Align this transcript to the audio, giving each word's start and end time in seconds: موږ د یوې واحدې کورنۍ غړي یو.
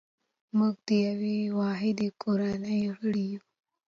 موږ 0.57 0.75
د 0.87 0.89
یوې 1.07 1.37
واحدې 1.59 2.09
کورنۍ 2.21 2.81
غړي 2.97 3.25
یو. 3.33 3.43